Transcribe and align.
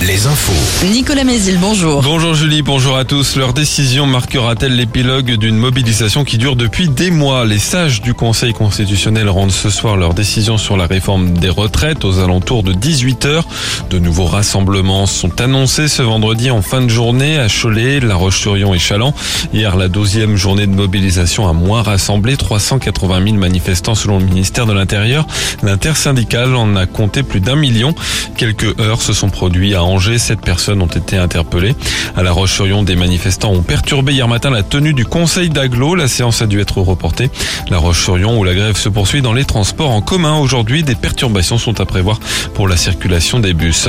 Les 0.00 0.26
infos. 0.26 0.86
Nicolas 0.92 1.24
Mézil, 1.24 1.58
bonjour. 1.58 2.02
Bonjour 2.02 2.32
Julie, 2.32 2.62
bonjour 2.62 2.96
à 2.96 3.04
tous. 3.04 3.36
Leur 3.36 3.52
décision 3.52 4.06
marquera-t-elle 4.06 4.76
l'épilogue 4.76 5.32
d'une 5.32 5.56
mobilisation 5.56 6.24
qui 6.24 6.38
dure 6.38 6.54
depuis 6.54 6.88
des 6.88 7.10
mois? 7.10 7.44
Les 7.44 7.58
sages 7.58 8.00
du 8.00 8.14
Conseil 8.14 8.52
constitutionnel 8.52 9.28
rendent 9.28 9.50
ce 9.50 9.70
soir 9.70 9.96
leur 9.96 10.14
décision 10.14 10.56
sur 10.56 10.76
la 10.76 10.86
réforme 10.86 11.36
des 11.36 11.48
retraites 11.48 12.04
aux 12.04 12.20
alentours 12.20 12.62
de 12.62 12.72
18h. 12.72 13.42
De 13.90 13.98
nouveaux 13.98 14.26
rassemblements 14.26 15.06
sont 15.06 15.40
annoncés 15.40 15.88
ce 15.88 16.02
vendredi 16.02 16.50
en 16.52 16.62
fin 16.62 16.80
de 16.80 16.88
journée 16.88 17.38
à 17.38 17.48
Cholet, 17.48 17.98
La 17.98 18.14
Roche-sur-Yon 18.14 18.74
et 18.74 18.78
Chaland. 18.78 19.14
Hier, 19.52 19.76
la 19.76 19.88
douzième 19.88 20.36
journée 20.36 20.68
de 20.68 20.74
mobilisation 20.74 21.48
a 21.48 21.52
moins 21.52 21.82
rassemblé 21.82 22.36
380 22.36 23.24
000 23.24 23.36
manifestants 23.36 23.96
selon 23.96 24.20
le 24.20 24.24
ministère 24.24 24.66
de 24.66 24.72
l'Intérieur. 24.72 25.26
L'intersyndicale 25.64 26.54
en 26.54 26.76
a 26.76 26.86
compté 26.86 27.24
plus 27.24 27.40
d'un 27.40 27.56
million. 27.56 27.96
Quelques 28.36 28.78
heures 28.80 29.02
se 29.02 29.12
sont 29.12 29.28
produits 29.58 29.74
à 29.74 29.82
Angers. 29.82 30.18
Sept 30.18 30.40
personnes 30.40 30.80
ont 30.82 30.86
été 30.86 31.16
interpellées. 31.16 31.74
À 32.16 32.22
La 32.22 32.30
Roche-sur-Yon, 32.30 32.84
des 32.84 32.94
manifestants 32.94 33.50
ont 33.50 33.62
perturbé 33.62 34.12
hier 34.12 34.28
matin 34.28 34.50
la 34.50 34.62
tenue 34.62 34.94
du 34.94 35.04
Conseil 35.04 35.48
d'Aglo. 35.50 35.96
La 35.96 36.06
séance 36.06 36.42
a 36.42 36.46
dû 36.46 36.60
être 36.60 36.80
reportée. 36.80 37.28
La 37.68 37.78
Roche-sur-Yon, 37.78 38.38
où 38.38 38.44
la 38.44 38.54
grève 38.54 38.76
se 38.76 38.88
poursuit 38.88 39.20
dans 39.20 39.32
les 39.32 39.44
transports 39.44 39.90
en 39.90 40.00
commun. 40.00 40.38
Aujourd'hui, 40.38 40.84
des 40.84 40.94
perturbations 40.94 41.58
sont 41.58 41.80
à 41.80 41.86
prévoir 41.86 42.20
pour 42.54 42.68
la 42.68 42.76
circulation 42.76 43.40
des 43.40 43.52
bus. 43.52 43.88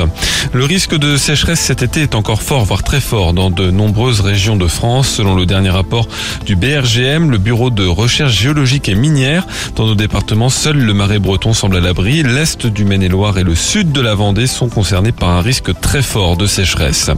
Le 0.52 0.64
risque 0.64 0.96
de 0.96 1.16
sécheresse 1.16 1.60
cet 1.60 1.82
été 1.82 2.02
est 2.02 2.16
encore 2.16 2.42
fort, 2.42 2.64
voire 2.64 2.82
très 2.82 3.00
fort, 3.00 3.32
dans 3.32 3.50
de 3.50 3.70
nombreuses 3.70 4.20
régions 4.20 4.56
de 4.56 4.66
France. 4.66 5.08
Selon 5.08 5.36
le 5.36 5.46
dernier 5.46 5.70
rapport 5.70 6.08
du 6.46 6.56
BRGM, 6.56 7.30
le 7.30 7.38
Bureau 7.38 7.70
de 7.70 7.86
recherche 7.86 8.32
géologique 8.32 8.88
et 8.88 8.96
minière, 8.96 9.46
dans 9.76 9.86
nos 9.86 9.94
départements, 9.94 10.48
seul 10.48 10.78
le 10.78 10.94
marais 10.94 11.20
breton 11.20 11.52
semble 11.52 11.76
à 11.76 11.80
l'abri. 11.80 12.24
L'est 12.24 12.66
du 12.66 12.84
Maine-et-Loire 12.84 13.38
et 13.38 13.44
le 13.44 13.54
sud 13.54 13.92
de 13.92 14.00
la 14.00 14.16
Vendée 14.16 14.48
sont 14.48 14.68
concernés 14.68 15.12
par 15.12 15.28
un 15.28 15.40
risque 15.40 15.59
très 15.80 16.02
fort 16.02 16.36
de 16.36 16.46
sécheresse. 16.46 17.10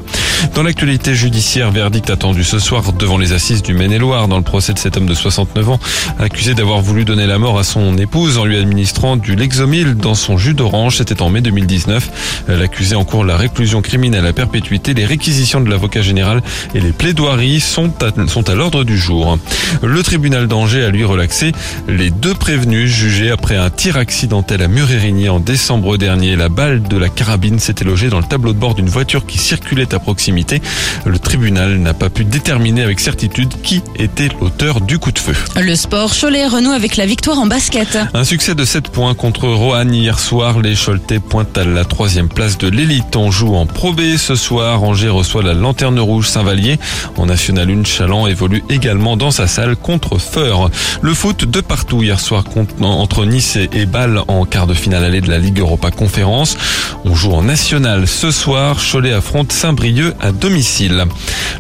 Dans 0.55 0.63
l'actualité 0.63 1.15
judiciaire, 1.15 1.71
verdict 1.71 2.11
attendu 2.11 2.45
ce 2.45 2.59
soir 2.59 2.93
devant 2.93 3.19
les 3.19 3.33
assises 3.33 3.63
du 3.63 3.75
Maine-et-Loire 3.75 4.29
dans 4.29 4.37
le 4.37 4.43
procès 4.43 4.73
de 4.73 4.79
cet 4.79 4.97
homme 4.97 5.07
de 5.07 5.15
69 5.15 5.69
ans 5.71 5.81
accusé 6.19 6.55
d'avoir 6.55 6.81
voulu 6.81 7.05
donner 7.05 7.27
la 7.27 7.39
mort 7.39 7.59
à 7.59 7.65
son 7.65 7.97
épouse 7.99 8.39
en 8.39 8.45
lui 8.45 8.59
administrant 8.59 9.17
du 9.17 9.37
Lexomil 9.37 9.95
dans 9.95 10.15
son 10.15 10.37
jus 10.37 10.55
d'orange. 10.55 10.97
C'était 10.97 11.23
en 11.23 11.31
mai 11.31 11.41
2019. 11.41 12.45
L'accusé 12.49 12.97
encourt 12.97 13.25
la 13.25 13.37
réclusion 13.37 13.83
criminelle 13.83 14.27
à 14.27 14.33
perpétuité. 14.33 14.95
Les 14.95 15.07
réquisitions 15.07 15.61
de 15.61 15.71
l'avocat 15.71 16.03
général 16.03 16.43
et 16.75 16.81
les 16.81 16.93
plaidoiries 16.93 17.61
sont 17.61 17.93
sont 18.27 18.51
à 18.51 18.55
l'ordre 18.55 18.85
du 18.85 18.99
jour. 18.99 19.39
Le 19.83 20.03
tribunal 20.03 20.47
d'Angers 20.47 20.85
a 20.85 20.91
lui 20.91 21.05
relaxé 21.05 21.53
les 21.89 22.11
deux 22.11 22.35
prévenus 22.35 22.91
jugés 22.91 23.31
après 23.31 23.57
un 23.57 23.71
tir 23.71 23.97
accidentel 23.97 24.63
à 24.63 24.69
Murérigny 24.69 25.29
en 25.29 25.41
décembre 25.41 25.97
dernier. 25.97 26.37
La 26.37 26.49
balle 26.49 26.83
de 26.83 26.97
la 26.97 27.09
carabine 27.09 27.59
s'était 27.59 27.85
logée 27.85 28.09
dans 28.09 28.19
le 28.19 28.25
tableau 28.33 28.55
de 28.55 28.59
bord 28.59 28.75
d'une 28.75 28.89
voiture 28.89 29.27
qui 29.27 29.37
circulait 29.37 29.95
à 29.95 29.99
proximité. 29.99 30.63
Le 31.05 31.19
tribunal 31.19 31.77
n'a 31.77 31.93
pas 31.93 32.09
pu 32.09 32.25
déterminer 32.25 32.83
avec 32.83 32.99
certitude 32.99 33.53
qui 33.63 33.83
était 33.97 34.31
l'auteur 34.41 34.81
du 34.81 34.99
coup 34.99 35.13
de 35.13 35.19
feu. 35.19 35.35
Le 35.61 35.75
sport, 35.75 36.15
Cholet 36.19 36.47
renoue 36.47 36.71
avec 36.71 36.97
la 36.97 37.05
victoire 37.05 37.39
en 37.39 37.45
basket. 37.45 37.99
Un 38.15 38.25
succès 38.25 38.55
de 38.55 38.65
7 38.65 38.89
points 38.89 39.13
contre 39.13 39.49
Roanne 39.49 39.95
hier 39.95 40.19
soir. 40.19 40.61
Les 40.61 40.75
Choletais 40.75 41.19
pointent 41.19 41.59
à 41.59 41.65
la 41.65 41.85
troisième 41.85 42.31
place 42.31 42.57
de 42.57 42.69
l'élite. 42.69 43.17
On 43.17 43.31
joue 43.31 43.55
en 43.55 43.67
Pro 43.67 43.93
B 43.93 44.17
ce 44.17 44.35
soir. 44.35 44.83
Angers 44.83 45.11
reçoit 45.11 45.43
la 45.43 45.53
Lanterne 45.53 46.01
Rouge 46.01 46.29
Saint-Vallier. 46.29 46.79
En 47.19 47.27
National 47.27 47.69
1, 47.71 47.85
Chaland 47.85 48.27
évolue 48.29 48.65
également 48.71 49.19
dans 49.19 49.31
sa 49.31 49.47
salle 49.47 49.77
contre 49.77 50.17
Feur. 50.17 50.71
Le 51.03 51.13
foot 51.13 51.45
de 51.45 51.61
partout 51.61 52.03
hier 52.03 52.19
soir 52.19 52.45
entre 52.81 53.27
Nice 53.27 53.59
et 53.71 53.85
Bâle 53.85 54.23
en 54.29 54.47
quart 54.47 54.67
de 54.67 54.73
finale 54.73 55.05
allée 55.05 55.21
de 55.21 55.29
la 55.29 55.39
Ligue 55.39 55.59
Europa 55.59 55.91
Conférence. 55.91 56.57
On 57.05 57.15
joue 57.15 57.33
en 57.33 57.43
National 57.43 58.07
ce 58.23 58.31
soir. 58.31 58.77
Cholet 58.79 59.13
affronte 59.13 59.51
Saint-Brieuc 59.51 60.15
à 60.21 60.31
domicile. 60.31 61.07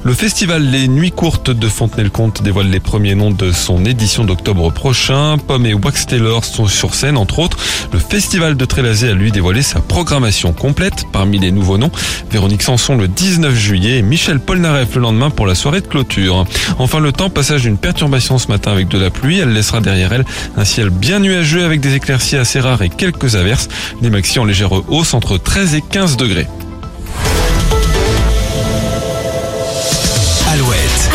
Le 0.04 0.14
festival 0.14 0.62
Les 0.62 0.86
Nuits 0.86 1.10
Courtes 1.10 1.50
de 1.50 1.68
Fontenay-le-Comte 1.68 2.40
dévoile 2.44 2.68
les 2.68 2.78
premiers 2.78 3.16
noms 3.16 3.32
de 3.32 3.50
son 3.50 3.84
édition 3.84 4.22
d'octobre 4.22 4.70
prochain. 4.70 5.38
Pomme 5.38 5.66
et 5.66 5.74
Wax 5.74 6.06
Taylor 6.06 6.44
sont 6.44 6.68
sur 6.68 6.94
scène, 6.94 7.16
entre 7.16 7.40
autres. 7.40 7.56
Le 7.92 7.98
festival 7.98 8.56
de 8.56 8.64
Trélazé 8.64 9.08
a 9.08 9.12
lui 9.12 9.32
dévoilé 9.32 9.60
sa 9.62 9.80
programmation 9.80 10.52
complète. 10.52 11.04
Parmi 11.10 11.40
les 11.40 11.50
nouveaux 11.50 11.78
noms, 11.78 11.90
Véronique 12.30 12.62
Sanson 12.62 12.96
le 12.96 13.08
19 13.08 13.52
juillet 13.52 13.98
et 13.98 14.02
Michel 14.02 14.38
Polnareff 14.38 14.94
le 14.94 15.00
lendemain 15.00 15.30
pour 15.30 15.48
la 15.48 15.56
soirée 15.56 15.80
de 15.80 15.88
clôture. 15.88 16.44
Enfin, 16.78 17.00
le 17.00 17.10
temps, 17.10 17.28
passage 17.28 17.62
d'une 17.62 17.76
perturbation 17.76 18.38
ce 18.38 18.46
matin 18.46 18.70
avec 18.70 18.86
de 18.86 18.98
la 18.98 19.10
pluie. 19.10 19.40
Elle 19.40 19.52
laissera 19.52 19.80
derrière 19.80 20.12
elle 20.12 20.24
un 20.56 20.64
ciel 20.64 20.90
bien 20.90 21.18
nuageux 21.18 21.64
avec 21.64 21.80
des 21.80 21.96
éclaircies 21.96 22.36
assez 22.36 22.60
rares 22.60 22.82
et 22.82 22.88
quelques 22.88 23.34
averses. 23.34 23.68
Les 24.00 24.10
maxi 24.10 24.38
en 24.38 24.44
légère 24.44 24.70
hausse 24.92 25.12
entre 25.12 25.38
13 25.38 25.74
et 25.74 25.82
15 25.82 26.16
degrés. 26.16 26.46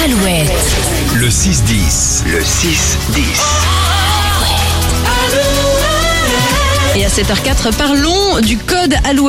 Alouette. 0.08 0.50
le 1.16 1.28
6-10. 1.28 2.24
Le 2.28 2.40
6-10. 2.40 2.98
Et 6.96 7.04
à 7.04 7.10
7h04, 7.10 7.76
parlons 7.76 8.40
du 8.40 8.58
code 8.58 8.96
Alouette. 9.04 9.26